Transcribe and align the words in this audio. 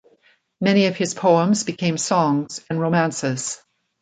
Many 0.59 0.87
of 0.87 0.97
his 0.97 1.13
poems 1.13 1.63
became 1.63 1.95
songs 1.95 2.65
and 2.71 2.81
romances. 2.81 3.61